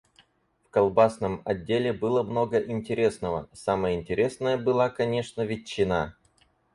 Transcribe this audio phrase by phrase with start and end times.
[0.65, 6.15] В колбасном отделе было много интересного, самое интересное была конечно ветчина.